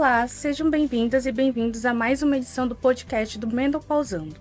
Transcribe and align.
Olá, 0.00 0.26
sejam 0.26 0.70
bem-vindas 0.70 1.26
e 1.26 1.30
bem-vindos 1.30 1.84
a 1.84 1.92
mais 1.92 2.22
uma 2.22 2.38
edição 2.38 2.66
do 2.66 2.74
podcast 2.74 3.38
do 3.38 3.46
Mendopausando. 3.46 4.34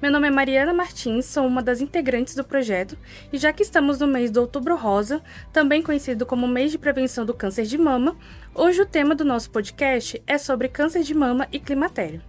Meu 0.00 0.10
nome 0.10 0.28
é 0.28 0.30
Mariana 0.30 0.72
Martins, 0.72 1.26
sou 1.26 1.46
uma 1.46 1.62
das 1.62 1.82
integrantes 1.82 2.34
do 2.34 2.42
projeto 2.42 2.96
e 3.30 3.36
já 3.36 3.52
que 3.52 3.62
estamos 3.62 3.98
no 3.98 4.06
mês 4.06 4.30
do 4.30 4.40
Outubro 4.40 4.74
Rosa, 4.74 5.22
também 5.52 5.82
conhecido 5.82 6.24
como 6.24 6.48
mês 6.48 6.72
de 6.72 6.78
prevenção 6.78 7.26
do 7.26 7.34
câncer 7.34 7.66
de 7.66 7.76
mama, 7.76 8.16
hoje 8.54 8.80
o 8.80 8.86
tema 8.86 9.14
do 9.14 9.26
nosso 9.26 9.50
podcast 9.50 10.22
é 10.26 10.38
sobre 10.38 10.68
câncer 10.68 11.02
de 11.02 11.12
mama 11.12 11.46
e 11.52 11.60
climatério. 11.60 12.22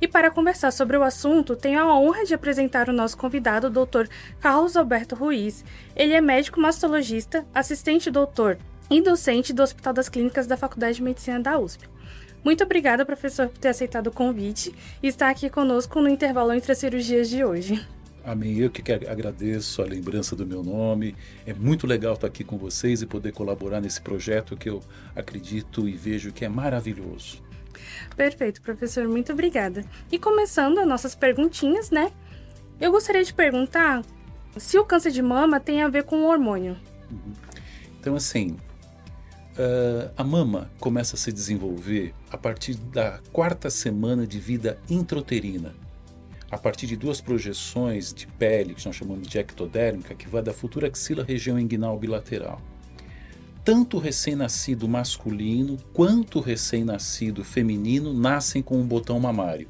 E 0.00 0.06
para 0.06 0.30
conversar 0.30 0.70
sobre 0.70 0.96
o 0.96 1.02
assunto, 1.02 1.56
tenho 1.56 1.80
a 1.80 1.98
honra 1.98 2.24
de 2.24 2.32
apresentar 2.32 2.88
o 2.88 2.92
nosso 2.92 3.18
convidado, 3.18 3.66
o 3.66 3.70
Dr. 3.70 4.06
Carlos 4.38 4.76
Alberto 4.76 5.16
Ruiz. 5.16 5.64
Ele 5.96 6.12
é 6.12 6.20
médico 6.20 6.60
mastologista, 6.60 7.44
assistente 7.52 8.08
doutor 8.08 8.56
e 8.88 9.02
docente 9.02 9.52
do 9.52 9.64
Hospital 9.64 9.92
das 9.92 10.08
Clínicas 10.08 10.46
da 10.46 10.56
Faculdade 10.56 10.98
de 10.98 11.02
Medicina 11.02 11.40
da 11.40 11.58
USP. 11.58 11.90
Muito 12.42 12.64
obrigada, 12.64 13.04
professor, 13.04 13.48
por 13.48 13.58
ter 13.58 13.68
aceitado 13.68 14.06
o 14.06 14.12
convite 14.12 14.74
e 15.02 15.08
estar 15.08 15.28
aqui 15.28 15.50
conosco 15.50 16.00
no 16.00 16.08
intervalo 16.08 16.52
entre 16.52 16.72
as 16.72 16.78
cirurgias 16.78 17.28
de 17.28 17.44
hoje. 17.44 17.86
Amém. 18.24 18.58
Eu 18.58 18.70
que 18.70 18.92
agradeço 18.92 19.82
a 19.82 19.84
lembrança 19.84 20.36
do 20.36 20.46
meu 20.46 20.62
nome. 20.62 21.16
É 21.46 21.54
muito 21.54 21.86
legal 21.86 22.14
estar 22.14 22.26
aqui 22.26 22.44
com 22.44 22.58
vocês 22.58 23.02
e 23.02 23.06
poder 23.06 23.32
colaborar 23.32 23.80
nesse 23.80 24.00
projeto 24.00 24.56
que 24.56 24.68
eu 24.68 24.82
acredito 25.14 25.88
e 25.88 25.92
vejo 25.92 26.32
que 26.32 26.44
é 26.44 26.48
maravilhoso. 26.48 27.42
Perfeito, 28.16 28.60
professor, 28.60 29.08
muito 29.08 29.32
obrigada. 29.32 29.84
E 30.12 30.18
começando 30.18 30.78
as 30.78 30.86
nossas 30.86 31.14
perguntinhas, 31.14 31.90
né? 31.90 32.12
Eu 32.80 32.90
gostaria 32.90 33.24
de 33.24 33.32
perguntar 33.32 34.02
se 34.56 34.78
o 34.78 34.84
câncer 34.84 35.10
de 35.10 35.22
mama 35.22 35.60
tem 35.60 35.82
a 35.82 35.88
ver 35.88 36.04
com 36.04 36.16
o 36.16 36.26
hormônio. 36.26 36.76
Uhum. 37.10 37.32
Então, 37.98 38.14
assim, 38.16 38.56
uh, 39.58 40.10
a 40.16 40.24
mama 40.24 40.70
começa 40.78 41.16
a 41.16 41.18
se 41.18 41.32
desenvolver 41.32 42.14
a 42.30 42.38
partir 42.38 42.74
da 42.74 43.20
quarta 43.32 43.70
semana 43.70 44.26
de 44.26 44.38
vida 44.38 44.78
intrauterina, 44.88 45.74
a 46.50 46.58
partir 46.58 46.86
de 46.86 46.96
duas 46.96 47.20
projeções 47.20 48.12
de 48.12 48.26
pele, 48.26 48.74
que 48.74 48.84
nós 48.84 48.96
chamamos 48.96 49.28
de 49.28 49.38
ectodérmica, 49.38 50.14
que 50.14 50.28
vai 50.28 50.42
da 50.42 50.52
futura 50.52 50.88
axila 50.88 51.24
região 51.24 51.58
inguinal 51.58 51.98
bilateral 51.98 52.60
tanto 53.64 53.98
o 53.98 54.00
recém-nascido 54.00 54.88
masculino 54.88 55.76
quanto 55.92 56.38
o 56.38 56.42
recém-nascido 56.42 57.44
feminino 57.44 58.12
nascem 58.12 58.62
com 58.62 58.76
um 58.78 58.86
botão 58.86 59.20
mamário. 59.20 59.68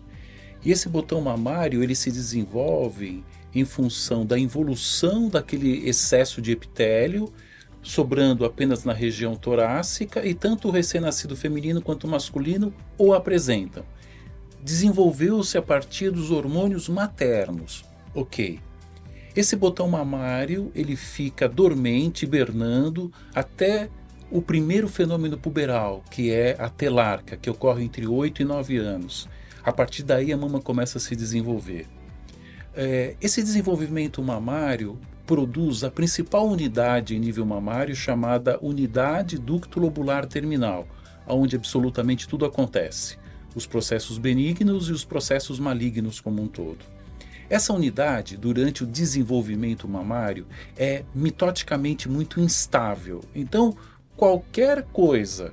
E 0.65 0.71
esse 0.71 0.89
botão 0.89 1.21
mamário 1.21 1.83
ele 1.83 1.95
se 1.95 2.11
desenvolve 2.11 3.25
em 3.55 3.65
função 3.65 4.25
da 4.25 4.39
involução 4.39 5.29
daquele 5.29 5.89
excesso 5.89 6.41
de 6.41 6.53
epitélio, 6.53 7.33
sobrando 7.83 8.45
apenas 8.45 8.85
na 8.85 8.93
região 8.93 9.35
torácica, 9.35 10.27
e 10.27 10.35
tanto 10.35 10.69
o 10.69 10.71
recém-nascido 10.71 11.37
feminino 11.37 11.81
quanto 11.81 12.05
o 12.05 12.11
masculino 12.11 12.73
o 12.99 13.13
apresentam. 13.13 13.85
Desenvolveu-se 14.63 15.57
a 15.57 15.63
partir 15.63 16.11
dos 16.11 16.31
hormônios 16.31 16.89
maternos. 16.89 17.85
Ok. 18.15 18.61
Esse 19.35 19.57
botão 19.57 19.89
mamário 19.89 20.71
ele 20.75 20.97
fica 20.97 21.49
dormente, 21.49 22.25
hibernando, 22.25 23.13
até 23.35 23.89
o 24.31 24.43
primeiro 24.43 24.89
fenômeno 24.89 25.39
puberal, 25.39 26.05
que 26.11 26.31
é 26.31 26.57
a 26.59 26.69
telarca, 26.69 27.37
que 27.37 27.51
ocorre 27.51 27.85
entre 27.85 28.07
8 28.07 28.43
e 28.43 28.45
9 28.45 28.77
anos. 28.77 29.29
A 29.63 29.73
partir 29.73 30.03
daí 30.03 30.33
a 30.33 30.37
mama 30.37 30.61
começa 30.61 30.99
a 30.99 31.01
se 31.01 31.17
desenvolver. 31.17 31.87
É, 32.75 33.17
esse 33.21 33.43
desenvolvimento 33.43 34.23
mamário 34.23 34.99
produz 35.31 35.85
a 35.85 35.91
principal 35.93 36.49
unidade 36.49 37.15
em 37.15 37.21
nível 37.21 37.47
mamário 37.47 37.95
chamada 37.95 38.59
unidade 38.61 39.39
ducto 39.39 39.79
lobular 39.79 40.27
terminal, 40.27 40.89
onde 41.25 41.55
absolutamente 41.55 42.27
tudo 42.27 42.45
acontece, 42.45 43.17
os 43.55 43.65
processos 43.65 44.19
benignos 44.19 44.89
e 44.89 44.93
os 44.93 45.05
processos 45.05 45.61
malignos 45.61 46.21
como 46.21 46.43
um 46.43 46.49
todo. 46.49 46.81
Essa 47.49 47.73
unidade, 47.73 48.37
durante 48.37 48.83
o 48.83 48.87
desenvolvimento 48.89 49.87
mamário, 49.87 50.49
é 50.77 51.05
mitoticamente 51.15 52.09
muito 52.09 52.41
instável. 52.41 53.21
Então, 53.33 53.77
qualquer 54.17 54.83
coisa 54.83 55.53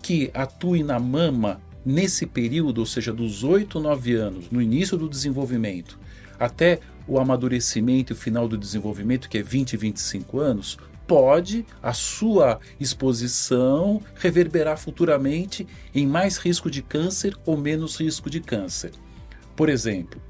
que 0.00 0.30
atue 0.34 0.84
na 0.84 1.00
mama 1.00 1.60
nesse 1.84 2.26
período, 2.26 2.78
ou 2.78 2.86
seja, 2.86 3.12
dos 3.12 3.42
8 3.42 3.80
9 3.80 4.14
anos, 4.14 4.50
no 4.52 4.62
início 4.62 4.96
do 4.96 5.08
desenvolvimento, 5.08 5.98
até 6.38 6.78
o 7.06 7.18
amadurecimento 7.18 8.12
e 8.12 8.14
o 8.14 8.16
final 8.16 8.48
do 8.48 8.58
desenvolvimento, 8.58 9.28
que 9.28 9.38
é 9.38 9.42
20 9.42 9.76
25 9.76 10.38
anos, 10.38 10.78
pode 11.06 11.64
a 11.82 11.92
sua 11.92 12.58
exposição 12.80 14.02
reverberar 14.16 14.76
futuramente 14.76 15.66
em 15.94 16.06
mais 16.06 16.36
risco 16.36 16.70
de 16.70 16.82
câncer 16.82 17.36
ou 17.46 17.56
menos 17.56 18.00
risco 18.00 18.28
de 18.28 18.40
câncer. 18.40 18.90
Por 19.54 19.68
exemplo, 19.68 20.20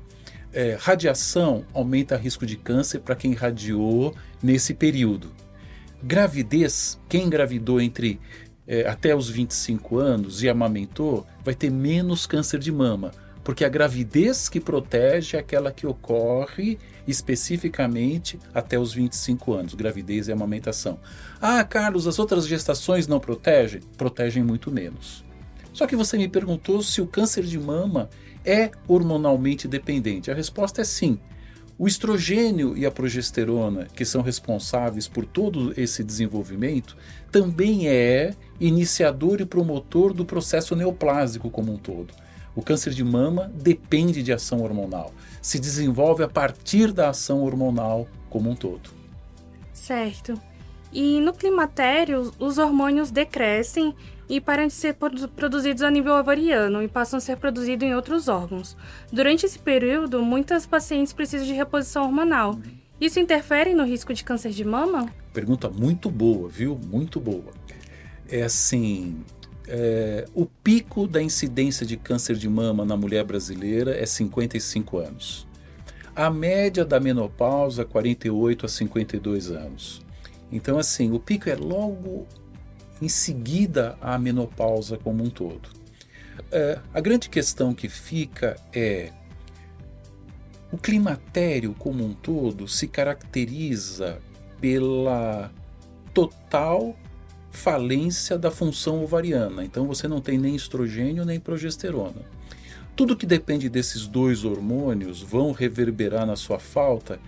é, 0.53 0.77
radiação 0.79 1.65
aumenta 1.73 2.17
risco 2.17 2.47
de 2.47 2.57
câncer 2.57 3.01
para 3.01 3.17
quem 3.17 3.33
radiou 3.33 4.15
nesse 4.43 4.75
período. 4.75 5.33
Gravidez, 6.03 7.01
quem 7.09 7.25
engravidou 7.25 7.81
entre 7.81 8.21
é, 8.67 8.87
até 8.87 9.15
os 9.15 9.29
25 9.29 9.99
anos 9.99 10.43
e 10.43 10.49
amamentou, 10.49 11.27
vai 11.45 11.55
ter 11.55 11.71
menos 11.71 12.27
câncer 12.27 12.59
de 12.59 12.71
mama, 12.71 13.13
porque 13.47 13.65
a 13.65 13.69
gravidez 13.69 14.49
que 14.49 14.59
protege 14.59 15.37
é 15.37 15.39
aquela 15.39 15.71
que 15.71 15.87
ocorre 15.87 16.81
especificamente 17.07 18.41
até 18.53 18.77
os 18.77 18.93
25 18.93 19.53
anos, 19.55 19.75
gravidez 19.75 20.27
e 20.27 20.33
amamentação. 20.33 20.99
Ah, 21.41 21.63
Carlos, 21.63 22.09
as 22.09 22.19
outras 22.19 22.45
gestações 22.45 23.07
não 23.07 23.21
protegem? 23.21 23.83
Protegem 23.97 24.43
muito 24.43 24.69
menos. 24.69 25.25
Só 25.73 25.87
que 25.87 25.95
você 25.95 26.19
me 26.19 26.27
perguntou 26.27 26.83
se 26.83 27.01
o 27.01 27.07
câncer 27.07 27.45
de 27.45 27.57
mama 27.57 28.11
é 28.45 28.73
hormonalmente 28.89 29.69
dependente? 29.69 30.29
A 30.29 30.35
resposta 30.35 30.81
é 30.81 30.85
sim. 30.85 31.17
O 31.79 31.87
estrogênio 31.87 32.77
e 32.77 32.85
a 32.85 32.91
progesterona, 32.91 33.87
que 33.95 34.05
são 34.05 34.23
responsáveis 34.23 35.07
por 35.07 35.25
todo 35.25 35.73
esse 35.81 36.03
desenvolvimento, 36.03 36.97
também 37.31 37.87
é 37.87 38.35
iniciador 38.59 39.41
e 39.41 39.47
promotor 39.47 40.13
do 40.13 40.25
processo 40.25 40.75
neoplásico 40.75 41.49
como 41.49 41.73
um 41.73 41.79
todo. 41.79 42.26
O 42.57 42.63
câncer 42.63 42.95
de 42.95 43.05
mama 43.05 43.53
depende 43.55 44.23
de 44.23 44.33
ação 44.33 44.63
hormonal, 44.63 45.13
se 45.43 45.61
desenvolve 45.61 46.25
a 46.25 46.29
partir 46.29 46.91
da 46.91 47.11
ação 47.11 47.45
hormonal 47.45 48.09
como 48.31 48.51
um 48.51 48.57
todo. 48.57 48.91
Certo. 49.75 50.41
E 50.91 51.21
no 51.21 51.35
climatério, 51.35 52.33
os 52.39 52.57
hormônios 52.57 53.11
decrescem 53.11 53.95
e 54.29 54.41
param 54.41 54.67
de 54.67 54.73
ser 54.73 54.95
produzidos 54.95 55.83
a 55.83 55.91
nível 55.91 56.15
ovariano 56.15 56.83
e 56.83 56.89
passam 56.89 57.19
a 57.19 57.21
ser 57.21 57.37
produzidos 57.37 57.87
em 57.87 57.95
outros 57.95 58.27
órgãos. 58.27 58.75
Durante 59.13 59.45
esse 59.45 59.59
período, 59.59 60.23
muitas 60.23 60.67
pacientes 60.67 61.13
precisam 61.13 61.47
de 61.47 61.53
reposição 61.53 62.05
hormonal. 62.05 62.59
Isso 62.99 63.21
interfere 63.21 63.75
no 63.75 63.85
risco 63.85 64.15
de 64.15 64.25
câncer 64.25 64.51
de 64.51 64.65
mama? 64.65 65.07
Pergunta 65.35 65.69
muito 65.69 66.09
boa, 66.09 66.49
viu? 66.49 66.81
Muito 66.87 67.21
boa. 67.21 67.53
É 68.29 68.43
assim, 68.43 69.23
é, 69.69 70.25
o 70.35 70.47
pico 70.47 71.07
da 71.07 71.23
incidência 71.23 71.85
de 71.85 71.97
câncer 71.97 72.37
de 72.37 72.49
mama 72.49 72.85
na 72.85 72.97
mulher 72.97 73.25
brasileira 73.25 73.97
é 73.97 74.07
55 74.07 74.99
anos. 74.99 75.47
A 76.15 76.31
média 76.31 76.85
da 76.85 76.99
menopausa, 76.99 77.85
48 77.85 78.67
a 78.67 78.69
52 78.69 79.51
anos. 79.51 80.01
Então, 80.51 80.79
assim, 80.79 81.13
o 81.13 81.19
pico 81.19 81.51
é 81.51 81.55
logo 81.55 82.27
em 83.03 83.09
seguida 83.09 83.99
à 84.01 84.19
menopausa 84.19 84.97
como 84.97 85.23
um 85.23 85.29
todo. 85.29 85.69
É, 86.51 86.79
a 86.95 87.01
grande 87.01 87.29
questão 87.29 87.75
que 87.75 87.89
fica 87.89 88.57
é 88.73 89.13
o 90.73 90.79
climatério 90.79 91.75
como 91.79 92.05
um 92.05 92.13
todo 92.13 92.69
se 92.69 92.87
caracteriza 92.89 94.19
pela 94.61 95.51
total 96.13 96.97
falência 97.57 98.39
da 98.39 98.51
função 98.51 99.03
ovariana. 99.03 99.65
Então 99.65 99.87
você 99.87 100.07
não 100.07 100.21
tem 100.21 100.39
nem 100.39 100.55
estrogênio 100.55 101.25
nem 101.25 101.41
progesterona. 101.41 102.21
Tudo 102.95 103.17
que 103.17 103.27
depende 103.27 103.69
desses 103.69 104.07
dois 104.07 104.45
hormônios 104.45 105.23
vão 105.23 105.53
reverberar 105.53 106.27
na 106.27 106.37
sua 106.37 106.59
falta, 106.59 107.19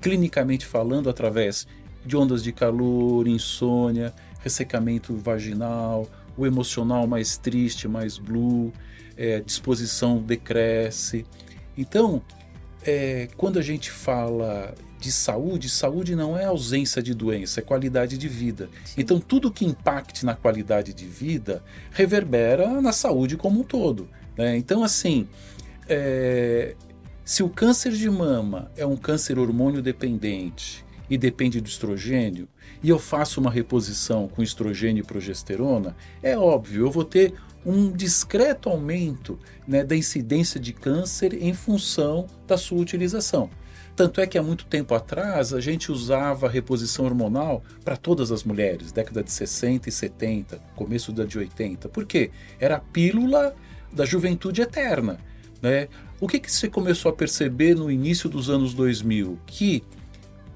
clinicamente 0.00 0.66
falando, 0.66 1.08
através 1.08 1.66
de 2.04 2.16
ondas 2.16 2.42
de 2.42 2.50
calor, 2.50 3.28
insônia, 3.28 4.12
ressecamento 4.40 5.14
vaginal, 5.14 6.08
o 6.36 6.46
emocional 6.46 7.06
mais 7.06 7.36
triste, 7.36 7.86
mais 7.86 8.18
blue, 8.18 8.72
é, 9.16 9.40
disposição 9.40 10.18
decresce. 10.18 11.24
Então, 11.76 12.22
é, 12.84 13.28
quando 13.36 13.58
a 13.58 13.62
gente 13.62 13.90
fala 13.90 14.74
de 14.98 15.12
saúde, 15.12 15.68
saúde 15.68 16.16
não 16.16 16.36
é 16.38 16.44
ausência 16.44 17.02
de 17.02 17.14
doença, 17.14 17.60
é 17.60 17.62
qualidade 17.62 18.16
de 18.16 18.28
vida. 18.28 18.68
Sim. 18.84 18.94
Então, 18.98 19.20
tudo 19.20 19.50
que 19.50 19.64
impacte 19.64 20.24
na 20.24 20.34
qualidade 20.34 20.94
de 20.94 21.06
vida 21.06 21.62
reverbera 21.90 22.80
na 22.80 22.92
saúde 22.92 23.36
como 23.36 23.60
um 23.60 23.62
todo. 23.62 24.08
Né? 24.36 24.56
Então, 24.56 24.82
assim, 24.82 25.28
é, 25.88 26.74
se 27.24 27.42
o 27.42 27.48
câncer 27.48 27.92
de 27.92 28.08
mama 28.08 28.70
é 28.76 28.86
um 28.86 28.96
câncer 28.96 29.38
hormônio 29.38 29.82
dependente 29.82 30.84
e 31.08 31.18
depende 31.18 31.60
do 31.60 31.68
estrogênio, 31.68 32.48
e 32.82 32.88
eu 32.88 32.98
faço 32.98 33.40
uma 33.40 33.50
reposição 33.50 34.28
com 34.28 34.42
estrogênio 34.42 35.02
e 35.02 35.06
progesterona, 35.06 35.96
é 36.22 36.36
óbvio, 36.36 36.86
eu 36.86 36.90
vou 36.90 37.04
ter 37.04 37.34
um 37.64 37.90
discreto 37.90 38.68
aumento 38.68 39.38
né, 39.66 39.82
da 39.82 39.96
incidência 39.96 40.60
de 40.60 40.72
câncer 40.72 41.34
em 41.34 41.54
função 41.54 42.26
da 42.46 42.56
sua 42.56 42.78
utilização. 42.78 43.48
Tanto 43.96 44.20
é 44.20 44.26
que 44.26 44.36
há 44.36 44.42
muito 44.42 44.66
tempo 44.66 44.92
atrás 44.92 45.52
a 45.52 45.60
gente 45.60 45.92
usava 45.92 46.48
reposição 46.48 47.04
hormonal 47.04 47.62
para 47.84 47.96
todas 47.96 48.32
as 48.32 48.42
mulheres, 48.42 48.90
década 48.90 49.22
de 49.22 49.30
60 49.30 49.88
e 49.88 49.92
70, 49.92 50.58
começo 50.74 51.12
da 51.12 51.24
de 51.24 51.38
80. 51.38 51.88
Por 51.88 52.04
quê? 52.04 52.30
Era 52.58 52.76
a 52.76 52.80
pílula 52.80 53.54
da 53.92 54.04
juventude 54.04 54.60
eterna. 54.60 55.18
Né? 55.62 55.88
O 56.20 56.26
que, 56.26 56.40
que 56.40 56.50
você 56.50 56.68
começou 56.68 57.10
a 57.10 57.14
perceber 57.14 57.76
no 57.76 57.88
início 57.88 58.28
dos 58.28 58.50
anos 58.50 58.74
2000? 58.74 59.38
Que 59.46 59.84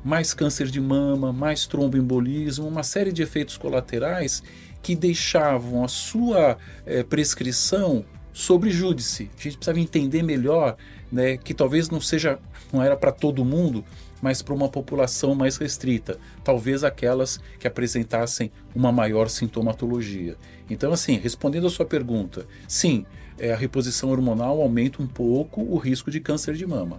mais 0.09 0.33
câncer 0.33 0.69
de 0.69 0.81
mama, 0.81 1.35
mais 1.35 1.67
tromboembolismo, 1.67 2.67
uma 2.67 2.83
série 2.83 3.13
de 3.13 3.23
efeitos 3.23 3.59
colaterais 3.59 4.43
que 4.83 4.97
deixavam 4.97 5.85
a 5.85 5.89
sua 5.89 6.57
é, 6.87 7.03
prescrição 7.03 8.03
sobre 8.33 8.71
júdice. 8.71 9.31
A 9.39 9.43
gente 9.43 9.59
precisava 9.59 9.79
entender 9.79 10.23
melhor 10.23 10.79
né, 11.13 11.37
que 11.37 11.53
talvez 11.53 11.91
não 11.91 12.01
seja, 12.01 12.39
não 12.73 12.83
era 12.83 12.97
para 12.97 13.13
todo 13.13 13.45
mundo, 13.45 13.85
mas 14.23 14.41
para 14.41 14.55
uma 14.55 14.71
população 14.71 15.35
mais 15.35 15.59
restrita, 15.59 16.19
talvez 16.43 16.85
aquelas 16.85 17.39
que 17.61 17.69
apresentassem 17.69 18.51
uma 18.75 18.91
maior 18.91 19.29
sintomatologia. 19.29 20.39
Então, 20.71 20.91
assim, 20.91 21.19
respondendo 21.19 21.67
a 21.67 21.71
sua 21.71 21.85
pergunta, 21.85 22.47
sim, 22.67 23.05
é, 23.39 23.53
a 23.53 23.57
reposição 23.57 24.09
hormonal 24.09 24.59
aumenta 24.63 25.03
um 25.03 25.07
pouco 25.07 25.61
o 25.61 25.77
risco 25.77 26.11
de 26.11 26.19
câncer 26.19 26.55
de 26.55 26.67
mama. 26.67 26.99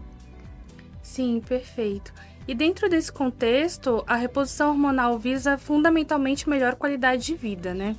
Sim, 1.01 1.41
perfeito. 1.41 2.13
E 2.49 2.55
dentro 2.55 2.89
desse 2.89 3.11
contexto, 3.11 4.03
a 4.07 4.15
reposição 4.15 4.69
hormonal 4.71 5.19
visa 5.19 5.55
fundamentalmente 5.55 6.49
melhor 6.49 6.73
qualidade 6.73 7.23
de 7.23 7.35
vida, 7.35 7.75
né? 7.75 7.95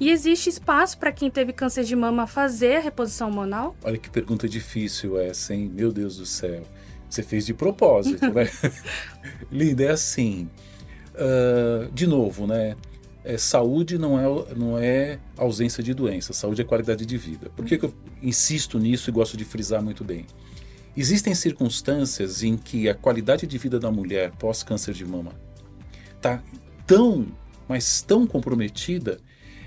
E 0.00 0.10
existe 0.10 0.50
espaço 0.50 0.98
para 0.98 1.12
quem 1.12 1.30
teve 1.30 1.52
câncer 1.52 1.84
de 1.84 1.94
mama 1.94 2.26
fazer 2.26 2.78
a 2.78 2.80
reposição 2.80 3.28
hormonal? 3.28 3.76
Olha 3.84 3.96
que 3.96 4.10
pergunta 4.10 4.48
difícil 4.48 5.16
essa, 5.16 5.54
hein? 5.54 5.70
Meu 5.72 5.92
Deus 5.92 6.16
do 6.16 6.26
céu. 6.26 6.64
Você 7.08 7.22
fez 7.22 7.46
de 7.46 7.54
propósito, 7.54 8.28
né? 8.32 8.50
Linda, 9.48 9.84
é 9.84 9.90
assim. 9.90 10.50
Uh, 11.14 11.88
de 11.92 12.08
novo, 12.08 12.48
né? 12.48 12.74
É, 13.22 13.38
saúde 13.38 13.96
não 13.96 14.18
é, 14.18 14.54
não 14.56 14.76
é 14.76 15.20
ausência 15.36 15.84
de 15.84 15.94
doença, 15.94 16.32
saúde 16.32 16.60
é 16.60 16.64
qualidade 16.64 17.06
de 17.06 17.16
vida. 17.16 17.48
Por 17.54 17.64
que, 17.64 17.78
que 17.78 17.84
eu 17.84 17.94
insisto 18.20 18.76
nisso 18.76 19.08
e 19.08 19.12
gosto 19.12 19.36
de 19.36 19.44
frisar 19.44 19.80
muito 19.80 20.02
bem? 20.02 20.26
Existem 20.96 21.34
circunstâncias 21.34 22.42
em 22.42 22.56
que 22.56 22.88
a 22.88 22.94
qualidade 22.94 23.46
de 23.46 23.58
vida 23.58 23.80
da 23.80 23.90
mulher 23.90 24.30
pós-câncer 24.38 24.94
de 24.94 25.04
mama 25.04 25.32
está 26.16 26.42
tão, 26.86 27.26
mas 27.68 28.00
tão 28.00 28.26
comprometida 28.26 29.18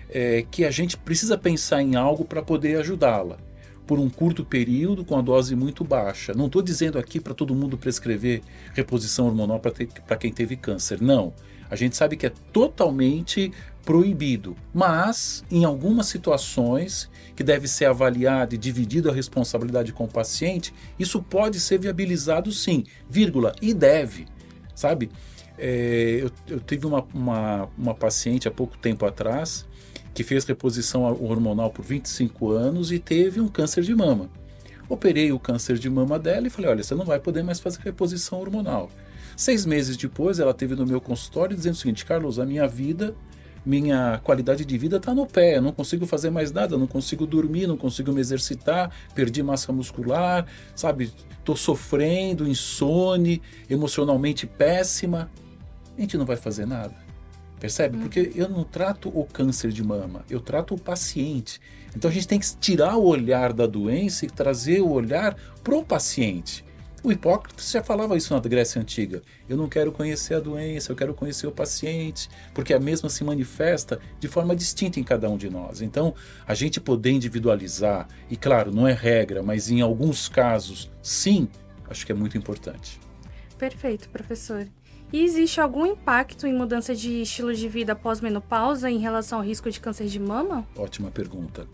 é, 0.09 0.45
que 0.49 0.63
a 0.63 0.71
gente 0.71 0.97
precisa 0.97 1.37
pensar 1.37 1.81
em 1.81 1.95
algo 1.95 2.23
para 2.23 2.41
poder 2.41 2.79
ajudá-la 2.79 3.37
por 3.85 3.99
um 3.99 4.09
curto 4.09 4.43
período 4.43 5.05
com 5.05 5.17
a 5.17 5.21
dose 5.21 5.55
muito 5.55 5.83
baixa. 5.83 6.33
Não 6.33 6.47
estou 6.47 6.61
dizendo 6.61 6.99
aqui 6.99 7.19
para 7.19 7.33
todo 7.33 7.55
mundo 7.55 7.77
prescrever 7.77 8.41
reposição 8.73 9.27
hormonal 9.27 9.59
para 9.59 10.17
quem 10.17 10.31
teve 10.31 10.57
câncer. 10.57 11.01
Não. 11.01 11.33
A 11.69 11.75
gente 11.75 11.95
sabe 11.95 12.15
que 12.15 12.25
é 12.25 12.31
totalmente 12.51 13.51
proibido, 13.83 14.55
mas 14.73 15.45
em 15.49 15.63
algumas 15.63 16.07
situações 16.07 17.09
que 17.35 17.43
deve 17.43 17.67
ser 17.67 17.85
avaliada 17.85 18.53
e 18.53 18.57
dividida 18.57 19.09
a 19.09 19.13
responsabilidade 19.13 19.93
com 19.93 20.03
o 20.03 20.07
paciente, 20.09 20.73
isso 20.99 21.21
pode 21.21 21.59
ser 21.59 21.79
viabilizado 21.79 22.51
sim, 22.51 22.83
vírgula, 23.09 23.55
e 23.61 23.73
deve, 23.73 24.25
sabe? 24.75 25.09
É, 25.57 26.19
eu, 26.21 26.31
eu 26.49 26.59
tive 26.59 26.85
uma, 26.85 27.05
uma, 27.13 27.69
uma 27.77 27.95
paciente 27.95 28.47
há 28.47 28.51
pouco 28.51 28.77
tempo 28.77 29.05
atrás 29.05 29.65
que 30.13 30.23
fez 30.23 30.43
reposição 30.45 31.03
hormonal 31.03 31.69
por 31.69 31.85
25 31.85 32.51
anos 32.51 32.91
e 32.91 32.99
teve 32.99 33.39
um 33.39 33.47
câncer 33.47 33.83
de 33.83 33.95
mama. 33.95 34.29
Operei 34.89 35.31
o 35.31 35.39
câncer 35.39 35.77
de 35.77 35.89
mama 35.89 36.17
dela 36.17 36.47
e 36.47 36.49
falei: 36.49 36.71
olha, 36.71 36.83
você 36.83 36.95
não 36.95 37.05
vai 37.05 37.19
poder 37.19 37.43
mais 37.43 37.59
fazer 37.59 37.79
reposição 37.81 38.39
hormonal. 38.39 38.89
Seis 39.35 39.65
meses 39.65 39.97
depois, 39.97 40.39
ela 40.39 40.53
teve 40.53 40.75
no 40.75 40.85
meu 40.85 41.01
consultório 41.01 41.55
dizendo 41.55 41.73
o 41.73 41.77
seguinte: 41.77 42.05
Carlos, 42.05 42.39
a 42.39 42.45
minha 42.45 42.67
vida, 42.67 43.15
minha 43.65 44.19
qualidade 44.23 44.63
de 44.63 44.77
vida 44.77 44.97
está 44.97 45.13
no 45.13 45.25
pé, 45.25 45.57
eu 45.57 45.61
não 45.61 45.73
consigo 45.73 46.05
fazer 46.05 46.29
mais 46.29 46.51
nada, 46.51 46.77
não 46.77 46.87
consigo 46.87 47.27
dormir, 47.27 47.67
não 47.67 47.75
consigo 47.75 48.13
me 48.13 48.21
exercitar, 48.21 48.91
perdi 49.13 49.43
massa 49.43 49.73
muscular, 49.73 50.45
sabe? 50.73 51.11
Estou 51.37 51.55
sofrendo, 51.55 52.47
insone, 52.47 53.41
emocionalmente 53.69 54.47
péssima. 54.47 55.29
A 55.97 56.01
gente 56.01 56.17
não 56.17 56.25
vai 56.25 56.37
fazer 56.37 56.65
nada. 56.65 56.93
Percebe? 57.59 57.97
Uhum. 57.97 58.03
Porque 58.03 58.31
eu 58.35 58.47
não 58.47 58.63
trato 58.63 59.09
o 59.09 59.25
câncer 59.25 59.71
de 59.71 59.83
mama, 59.83 60.23
eu 60.29 60.39
trato 60.39 60.75
o 60.75 60.79
paciente. 60.79 61.59
Então 61.95 62.09
a 62.09 62.13
gente 62.13 62.27
tem 62.27 62.39
que 62.39 62.47
tirar 62.57 62.95
o 62.95 63.05
olhar 63.05 63.51
da 63.51 63.65
doença 63.65 64.25
e 64.25 64.29
trazer 64.29 64.81
o 64.81 64.89
olhar 64.89 65.35
para 65.63 65.75
o 65.75 65.83
paciente. 65.83 66.63
O 67.03 67.11
Hipócrates 67.11 67.71
já 67.71 67.83
falava 67.83 68.17
isso 68.17 68.33
na 68.33 68.39
Grécia 68.39 68.81
Antiga. 68.81 69.21
Eu 69.47 69.55
não 69.55 69.69
quero 69.69 69.91
conhecer 69.91 70.33
a 70.33 70.39
doença, 70.39 70.91
eu 70.91 70.95
quero 70.95 71.13
conhecer 71.13 71.45
o 71.45 71.51
paciente, 71.51 72.27
porque 72.53 72.73
a 72.73 72.79
mesma 72.79 73.09
se 73.09 73.23
manifesta 73.23 73.99
de 74.19 74.27
forma 74.27 74.55
distinta 74.55 74.99
em 74.99 75.03
cada 75.03 75.29
um 75.29 75.37
de 75.37 75.49
nós. 75.49 75.81
Então, 75.81 76.13
a 76.45 76.53
gente 76.53 76.81
poder 76.81 77.11
individualizar, 77.11 78.07
e 78.29 78.35
claro, 78.35 78.71
não 78.71 78.87
é 78.87 78.93
regra, 78.93 79.43
mas 79.43 79.69
em 79.69 79.81
alguns 79.81 80.27
casos, 80.27 80.91
sim, 81.01 81.47
acho 81.89 82.05
que 82.05 82.11
é 82.11 82.15
muito 82.15 82.37
importante. 82.37 82.99
Perfeito, 83.57 84.09
professor. 84.09 84.67
E 85.13 85.23
existe 85.23 85.61
algum 85.61 85.85
impacto 85.85 86.45
em 86.45 86.53
mudança 86.53 86.93
de 86.93 87.21
estilo 87.21 87.53
de 87.53 87.69
vida 87.69 87.95
pós-menopausa 87.95 88.91
em 88.91 88.97
relação 88.97 89.39
ao 89.39 89.45
risco 89.45 89.71
de 89.71 89.79
câncer 89.79 90.07
de 90.07 90.19
mama? 90.19 90.67
Ótima 90.75 91.09
pergunta. 91.09 91.65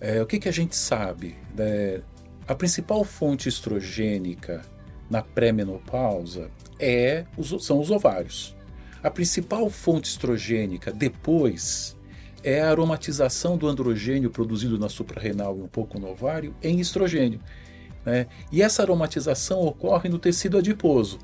É, 0.00 0.20
o 0.20 0.26
que, 0.26 0.38
que 0.38 0.48
a 0.48 0.52
gente 0.52 0.76
sabe? 0.76 1.34
É, 1.56 2.02
a 2.48 2.54
principal 2.54 3.04
fonte 3.04 3.46
estrogênica 3.46 4.62
na 5.10 5.20
pré-menopausa 5.20 6.50
é, 6.80 7.26
são 7.60 7.78
os 7.78 7.90
ovários. 7.90 8.56
A 9.02 9.10
principal 9.10 9.68
fonte 9.68 10.08
estrogênica 10.08 10.90
depois 10.90 11.94
é 12.42 12.62
a 12.62 12.70
aromatização 12.70 13.58
do 13.58 13.68
androgênio 13.68 14.30
produzido 14.30 14.78
na 14.78 14.88
suprarrenal 14.88 15.58
e 15.58 15.62
um 15.62 15.68
pouco 15.68 16.00
no 16.00 16.08
ovário 16.08 16.54
em 16.62 16.80
estrogênio. 16.80 17.38
Né? 18.02 18.26
E 18.50 18.62
essa 18.62 18.80
aromatização 18.80 19.60
ocorre 19.60 20.08
no 20.08 20.18
tecido 20.18 20.56
adiposo. 20.56 21.18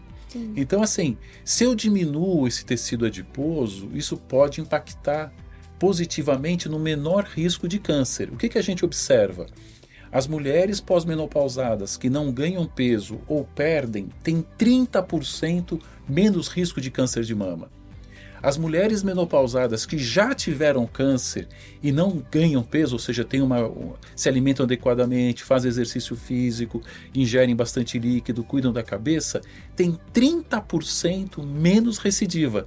Então, 0.56 0.82
assim, 0.82 1.16
se 1.44 1.64
eu 1.64 1.74
diminuo 1.74 2.46
esse 2.46 2.66
tecido 2.66 3.06
adiposo, 3.06 3.88
isso 3.94 4.16
pode 4.16 4.60
impactar 4.60 5.32
positivamente 5.78 6.68
no 6.68 6.78
menor 6.78 7.24
risco 7.24 7.66
de 7.68 7.78
câncer. 7.78 8.30
O 8.30 8.36
que, 8.36 8.48
que 8.48 8.58
a 8.58 8.62
gente 8.62 8.84
observa? 8.84 9.46
As 10.14 10.28
mulheres 10.28 10.80
pós-menopausadas 10.80 11.96
que 11.96 12.08
não 12.08 12.30
ganham 12.30 12.66
peso 12.66 13.18
ou 13.26 13.44
perdem 13.44 14.10
têm 14.22 14.46
30% 14.56 15.80
menos 16.08 16.46
risco 16.46 16.80
de 16.80 16.88
câncer 16.88 17.24
de 17.24 17.34
mama. 17.34 17.68
As 18.40 18.56
mulheres 18.56 19.02
menopausadas 19.02 19.84
que 19.84 19.98
já 19.98 20.32
tiveram 20.32 20.86
câncer 20.86 21.48
e 21.82 21.90
não 21.90 22.24
ganham 22.30 22.62
peso, 22.62 22.94
ou 22.94 22.98
seja, 23.00 23.26
uma, 23.42 23.72
se 24.14 24.28
alimentam 24.28 24.64
adequadamente, 24.64 25.42
fazem 25.42 25.68
exercício 25.68 26.14
físico, 26.14 26.80
ingerem 27.12 27.56
bastante 27.56 27.98
líquido, 27.98 28.44
cuidam 28.44 28.72
da 28.72 28.84
cabeça, 28.84 29.40
têm 29.74 29.98
30% 30.14 31.44
menos 31.44 31.98
recidiva. 31.98 32.66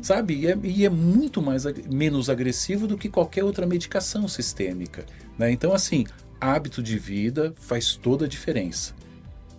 Sabe? 0.00 0.34
E 0.34 0.46
é, 0.46 0.56
e 0.62 0.84
é 0.84 0.88
muito 0.88 1.42
mais, 1.42 1.64
menos 1.90 2.30
agressivo 2.30 2.86
do 2.86 2.96
que 2.96 3.08
qualquer 3.08 3.42
outra 3.42 3.66
medicação 3.66 4.28
sistêmica. 4.28 5.04
Né? 5.36 5.50
Então, 5.50 5.72
assim, 5.72 6.04
hábito 6.40 6.82
de 6.82 6.98
vida 6.98 7.54
faz 7.58 7.94
toda 7.96 8.24
a 8.24 8.28
diferença. 8.28 8.94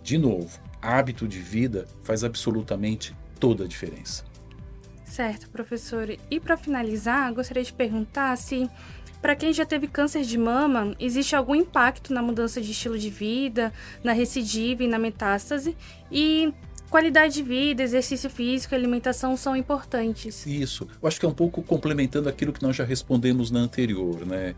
De 0.02 0.16
novo, 0.16 0.58
hábito 0.80 1.28
de 1.28 1.38
vida 1.38 1.86
faz 2.02 2.24
absolutamente 2.24 3.14
toda 3.38 3.64
a 3.64 3.66
diferença. 3.68 4.24
Certo, 5.04 5.50
professor. 5.50 6.16
E 6.30 6.40
para 6.40 6.56
finalizar, 6.56 7.32
gostaria 7.34 7.64
de 7.64 7.72
perguntar 7.72 8.36
se, 8.36 8.70
para 9.20 9.34
quem 9.34 9.52
já 9.52 9.66
teve 9.66 9.88
câncer 9.88 10.22
de 10.22 10.38
mama, 10.38 10.94
existe 11.00 11.34
algum 11.34 11.54
impacto 11.54 12.14
na 12.14 12.22
mudança 12.22 12.60
de 12.60 12.70
estilo 12.70 12.98
de 12.98 13.10
vida, 13.10 13.72
na 14.04 14.12
recidiva 14.12 14.84
e 14.84 14.88
na 14.88 14.98
metástase? 14.98 15.76
E 16.12 16.54
qualidade 16.88 17.34
de 17.34 17.42
vida, 17.42 17.82
exercício 17.82 18.30
físico 18.30 18.74
e 18.74 18.76
alimentação 18.76 19.36
são 19.36 19.56
importantes. 19.56 20.46
Isso. 20.46 20.88
Eu 21.02 21.08
acho 21.08 21.18
que 21.18 21.26
é 21.26 21.28
um 21.28 21.34
pouco 21.34 21.62
complementando 21.62 22.28
aquilo 22.28 22.52
que 22.52 22.62
nós 22.62 22.76
já 22.76 22.84
respondemos 22.84 23.50
na 23.50 23.60
anterior, 23.60 24.24
né? 24.24 24.54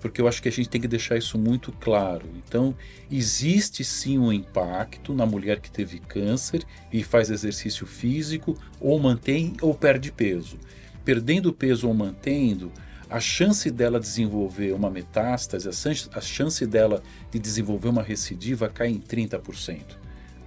Porque 0.00 0.20
eu 0.20 0.26
acho 0.26 0.42
que 0.42 0.48
a 0.48 0.52
gente 0.52 0.68
tem 0.68 0.80
que 0.80 0.88
deixar 0.88 1.16
isso 1.16 1.38
muito 1.38 1.70
claro. 1.72 2.26
Então, 2.36 2.74
existe 3.10 3.84
sim 3.84 4.18
um 4.18 4.32
impacto 4.32 5.14
na 5.14 5.26
mulher 5.26 5.60
que 5.60 5.70
teve 5.70 5.98
câncer 5.98 6.64
e 6.92 7.04
faz 7.04 7.30
exercício 7.30 7.86
físico, 7.86 8.56
ou 8.80 8.98
mantém 8.98 9.54
ou 9.60 9.74
perde 9.74 10.10
peso. 10.10 10.58
Perdendo 11.04 11.52
peso 11.52 11.86
ou 11.86 11.94
mantendo, 11.94 12.72
a 13.10 13.18
chance 13.18 13.70
dela 13.70 13.98
desenvolver 13.98 14.72
uma 14.72 14.88
metástase, 14.88 15.68
a 15.68 16.20
chance 16.20 16.64
dela 16.64 17.02
de 17.30 17.38
desenvolver 17.38 17.88
uma 17.88 18.02
recidiva 18.02 18.68
cai 18.68 18.88
em 18.88 19.00
30%. 19.00 19.98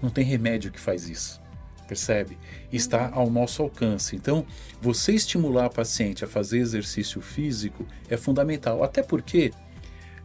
Não 0.01 0.10
tem 0.10 0.24
remédio 0.24 0.72
que 0.72 0.79
faz 0.79 1.10
isso. 1.10 1.42
Percebe? 1.84 2.38
Está 2.72 3.10
ao 3.13 3.30
nosso 3.30 3.62
alcance. 3.62 4.16
Então, 4.16 4.46
você 4.82 5.13
estimular 5.13 5.66
a 5.66 5.70
paciente 5.70 6.24
a 6.24 6.28
fazer 6.28 6.60
exercício 6.60 7.22
físico 7.22 7.86
é 8.10 8.18
fundamental, 8.18 8.84
até 8.84 9.02
porque 9.04 9.52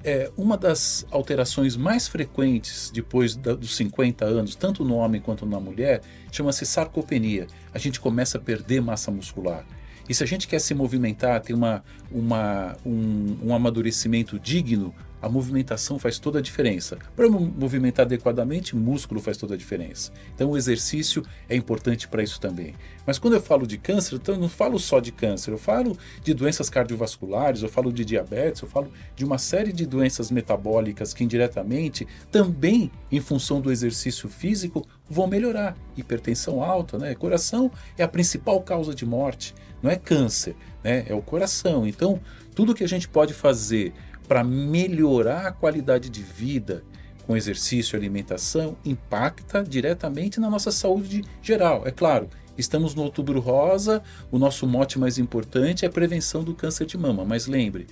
é, 0.05 0.31
uma 0.37 0.57
das 0.57 1.07
alterações 1.11 1.77
mais 1.77 2.07
frequentes 2.07 2.91
depois 2.91 3.35
da, 3.35 3.55
dos 3.55 3.77
50 3.77 4.25
anos, 4.25 4.55
tanto 4.55 4.85
no 4.85 4.97
homem 4.97 5.21
quanto 5.21 5.45
na 5.45 5.59
mulher, 5.59 6.03
chama-se 6.31 6.65
sarcopenia. 6.65 7.47
A 7.75 7.79
gente 7.79 8.01
começa 8.01 8.39
a 8.39 8.41
perder 8.41 8.81
massa 8.81 9.11
muscular. 9.11 9.67
E 10.09 10.15
se 10.15 10.23
a 10.23 10.27
gente 10.27 10.49
quer 10.49 10.61
se 10.61 10.75
movimentar, 10.75 11.41
ter 11.43 11.53
uma, 11.53 11.85
uma, 12.11 12.77
um, 12.87 13.39
um 13.43 13.55
amadurecimento 13.55 14.39
digno, 14.39 14.95
a 15.21 15.29
movimentação 15.29 15.99
faz 15.99 16.19
toda 16.19 16.39
a 16.39 16.43
diferença. 16.43 16.99
Para 17.15 17.29
movimentar 17.29 18.07
adequadamente, 18.07 18.77
músculo 18.77 19.21
faz 19.21 19.37
toda 19.37 19.55
a 19.55 19.57
diferença. 19.57 20.13
Então, 20.35 20.51
o 20.51 20.57
exercício 20.57 21.25
é 21.49 21.57
importante 21.57 22.09
para 22.09 22.23
isso 22.23 22.41
também. 22.41 22.75
Mas 23.07 23.19
quando 23.19 23.35
eu 23.35 23.41
falo 23.41 23.67
de 23.67 23.79
câncer, 23.79 24.17
então 24.17 24.35
eu 24.35 24.41
não 24.41 24.49
falo 24.49 24.79
só 24.79 25.01
de 25.01 25.11
câncer, 25.11 25.51
eu 25.51 25.59
falo 25.59 25.97
de 26.23 26.35
doenças 26.35 26.69
cardiovasculares, 26.69 27.63
eu 27.63 27.69
falo 27.69 27.93
de 27.93 28.05
diabetes, 28.05 28.63
eu 28.63 28.69
falo 28.69 28.93
de 29.17 29.25
uma 29.25 29.39
série 29.39 29.73
de 29.73 29.87
doenças 29.87 30.31
metabólicas 30.31 31.15
que 31.15 31.25
indiretamente, 31.25 32.07
também 32.31 32.91
em 33.11 33.21
função 33.21 33.61
do 33.61 33.73
exercício 33.73 34.29
físico, 34.29 34.87
vão 35.09 35.27
melhorar. 35.27 35.77
Hipertensão 35.97 36.63
alta, 36.63 36.99
né? 36.99 37.15
Coração 37.15 37.71
é 37.97 38.03
a 38.03 38.09
principal 38.09 38.61
causa 38.61 38.95
de 38.95 39.07
morte, 39.07 39.55
não 39.83 39.91
é 39.91 39.97
câncer, 39.97 40.55
né? 40.85 41.05
É 41.09 41.15
o 41.15 41.23
coração. 41.23 41.87
Então, 41.87 42.21
tudo 42.59 42.75
que 42.75 42.83
a 42.83 42.89
gente 42.89 43.09
pode 43.09 43.33
fazer 43.33 43.93
para 44.27 44.43
melhorar 44.43 45.47
a 45.47 45.53
qualidade 45.53 46.11
de 46.11 46.21
vida 46.25 46.83
com 47.25 47.37
exercício 47.37 47.95
e 47.95 47.97
alimentação 47.97 48.77
impacta 48.85 49.63
diretamente 49.63 50.41
na 50.41 50.51
nossa 50.51 50.73
saúde 50.73 51.23
geral. 51.41 51.87
É 51.87 51.93
claro, 51.93 52.29
estamos 52.57 52.97
no 52.97 53.05
Outubro 53.05 53.39
Rosa, 53.39 54.03
o 54.29 54.41
nosso 54.41 54.67
mote 54.67 54.99
mais 54.99 55.19
importante 55.19 55.85
é 55.85 55.89
a 55.89 55.93
prevenção 55.93 56.43
do 56.43 56.53
câncer 56.53 56.85
de 56.85 56.99
mama, 56.99 57.25
mas 57.25 57.47
lembre, 57.47 57.87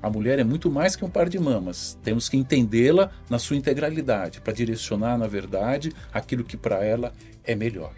a 0.00 0.08
mulher 0.08 0.38
é 0.38 0.44
muito 0.44 0.70
mais 0.70 0.96
que 0.96 1.04
um 1.04 1.10
par 1.10 1.28
de 1.28 1.38
mamas. 1.38 1.98
Temos 2.02 2.26
que 2.26 2.38
entendê-la 2.38 3.10
na 3.28 3.38
sua 3.38 3.56
integralidade 3.56 4.40
para 4.40 4.54
direcionar, 4.54 5.18
na 5.18 5.26
verdade, 5.26 5.92
aquilo 6.10 6.42
que 6.42 6.56
para 6.56 6.82
ela 6.82 7.12
é 7.44 7.54
melhor. 7.54 7.92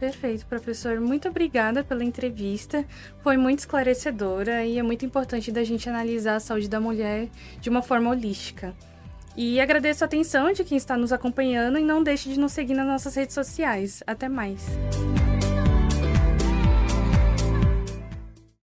Perfeito, 0.00 0.46
professor. 0.46 0.98
Muito 0.98 1.28
obrigada 1.28 1.84
pela 1.84 2.02
entrevista. 2.02 2.86
Foi 3.22 3.36
muito 3.36 3.58
esclarecedora 3.58 4.64
e 4.64 4.78
é 4.78 4.82
muito 4.82 5.04
importante 5.04 5.52
da 5.52 5.62
gente 5.62 5.90
analisar 5.90 6.36
a 6.36 6.40
saúde 6.40 6.70
da 6.70 6.80
mulher 6.80 7.28
de 7.60 7.68
uma 7.68 7.82
forma 7.82 8.08
holística. 8.08 8.74
E 9.36 9.60
agradeço 9.60 10.02
a 10.02 10.06
atenção 10.06 10.52
de 10.52 10.64
quem 10.64 10.78
está 10.78 10.96
nos 10.96 11.12
acompanhando 11.12 11.78
e 11.78 11.84
não 11.84 12.02
deixe 12.02 12.30
de 12.30 12.40
nos 12.40 12.52
seguir 12.52 12.72
nas 12.72 12.86
nossas 12.86 13.14
redes 13.14 13.34
sociais. 13.34 14.02
Até 14.06 14.26
mais. 14.26 14.64